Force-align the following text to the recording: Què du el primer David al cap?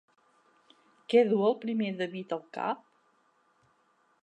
Què 1.13 1.21
du 1.33 1.41
el 1.51 1.57
primer 1.65 1.91
David 2.01 2.35
al 2.39 2.43
cap? 2.59 2.83